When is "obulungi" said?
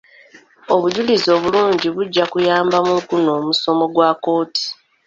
1.37-1.87